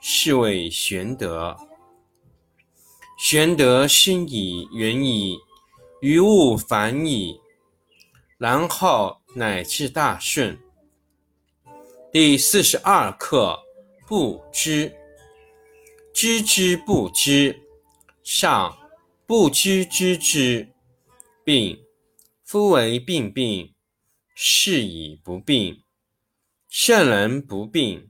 [0.00, 1.56] 是谓玄德。
[3.18, 5.38] 玄德深矣，远矣，
[6.00, 7.38] 于物反矣，
[8.38, 10.58] 然后乃至大顺。
[12.10, 13.58] 第四十二课：
[14.06, 14.92] 不知。
[16.12, 17.62] 知之不知，
[18.22, 18.76] 上
[19.26, 20.68] 不知知之
[21.44, 21.78] 病。
[22.42, 23.74] 夫为病病，
[24.34, 25.84] 是以不病。
[26.68, 28.09] 圣人不病，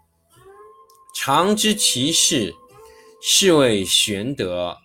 [1.13, 2.53] 常知其事，
[3.21, 4.77] 是谓玄德。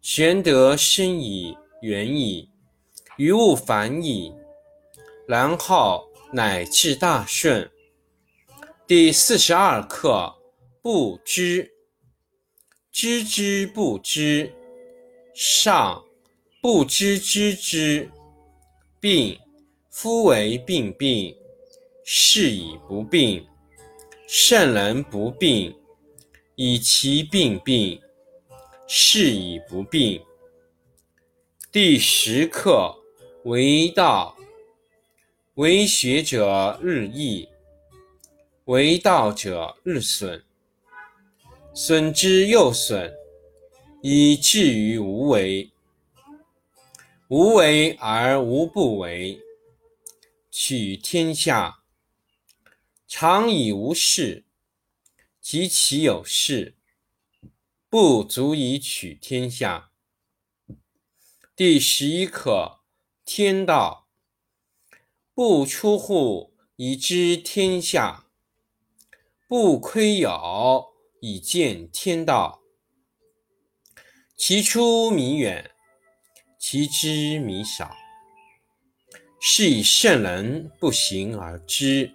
[0.00, 2.48] 玄德深矣，远矣，
[3.16, 4.32] 于物反矣，
[5.26, 7.70] 然后乃至大顺。
[8.86, 10.34] 第四十二课。
[10.82, 11.72] 不知，
[12.92, 14.52] 知之不知，
[15.34, 16.04] 上
[16.60, 18.10] 不知知之
[19.00, 19.40] 病。
[19.88, 21.34] 夫为病病，
[22.04, 23.46] 是以不病。
[24.26, 25.76] 圣人不病，
[26.54, 28.00] 以其病病，
[28.86, 30.24] 是以不病。
[31.70, 32.96] 第十课
[33.44, 34.34] 为道，
[35.56, 37.46] 为学者日益，
[38.64, 40.42] 为道者日损。
[41.74, 43.12] 损之又损，
[44.00, 45.70] 以至于无为。
[47.28, 49.38] 无为而无不为。
[50.50, 51.80] 取天下
[53.06, 54.44] 常以无事，
[55.40, 56.76] 及其有事，
[57.88, 59.90] 不足以取天下。
[61.54, 62.80] 第十一课：
[63.24, 64.08] 天道
[65.34, 68.26] 不出户，以知天下；
[69.48, 70.94] 不窥牖。
[71.26, 72.60] 以见天道，
[74.36, 75.70] 其出弥远，
[76.58, 77.96] 其知弥少。
[79.40, 82.14] 是以圣人不行而知，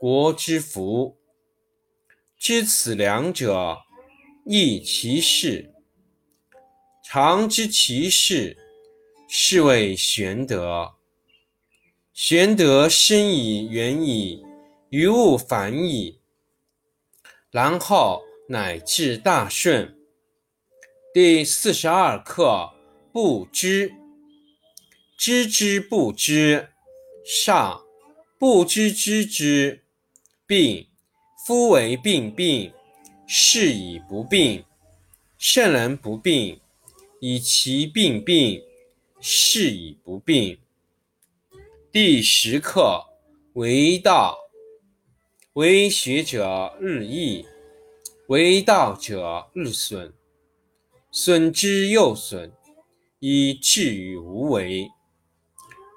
[0.00, 1.18] 国之福。
[2.38, 3.82] 知此两者，
[4.46, 5.74] 亦其事。
[7.04, 8.56] 常知其事。
[9.28, 10.94] 是谓玄德。
[12.14, 14.42] 玄德深矣，远矣，
[14.88, 16.22] 于物反矣，
[17.50, 19.94] 然后乃至大顺。
[21.12, 22.70] 第四十二课：
[23.12, 23.92] 不知。
[25.18, 26.70] 知之不知，
[27.22, 27.84] 上；
[28.38, 29.79] 不知知之，
[30.50, 30.84] 病。
[31.46, 32.72] 夫为病病，
[33.24, 34.64] 是以不病。
[35.38, 36.60] 圣人不病，
[37.20, 38.60] 以其病病。
[39.20, 40.58] 是以不病。
[41.92, 43.04] 第十课
[43.52, 44.36] 为道，
[45.52, 47.46] 为学者日益，
[48.26, 50.12] 为道者日损，
[51.12, 52.50] 损之又损，
[53.20, 54.90] 以至于无为。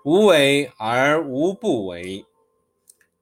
[0.05, 2.23] 无为而无不为。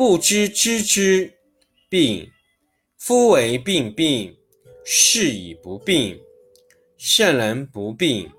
[0.00, 1.34] 不知知之，
[1.90, 2.32] 病。
[2.96, 4.34] 夫为病病，
[4.82, 6.18] 是以不病。
[6.96, 8.32] 圣人不病，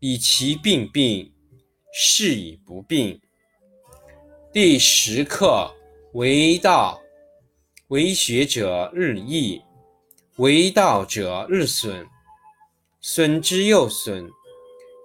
[0.00, 1.32] 以其病病，
[1.92, 3.20] 是以不病。
[4.52, 5.72] 第十课
[6.14, 7.00] 为道，
[7.86, 9.62] 为学者日益，
[10.38, 12.04] 为道者日损，
[13.00, 14.28] 损之又损，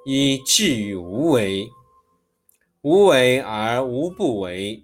[0.07, 1.69] 以至于无为。
[2.81, 4.83] 无为而无不为。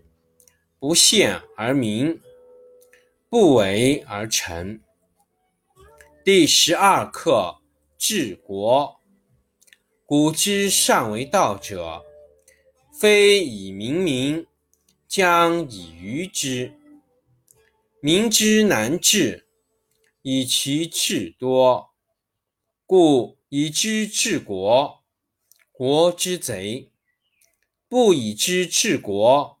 [0.81, 2.19] 不见而明，
[3.29, 4.81] 不为而成。
[6.25, 7.61] 第十二课：
[7.99, 8.99] 治国。
[10.07, 12.03] 古之善为道者，
[12.99, 14.47] 非以明民。
[15.07, 16.73] 将以愚之。
[18.01, 19.45] 民之难治，
[20.23, 21.91] 以其智多。
[22.87, 25.03] 故以知治国，
[25.71, 26.89] 国之贼；
[27.87, 29.60] 不以知治国，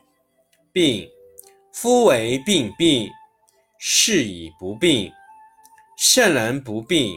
[0.73, 1.09] 病。
[1.73, 3.09] 夫为病病，
[3.79, 5.11] 是以不病。
[5.97, 7.15] 圣人不病，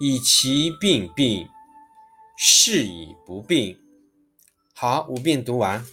[0.00, 1.48] 以其病病，
[2.36, 3.78] 是以不病。
[4.74, 5.84] 好，五遍读完。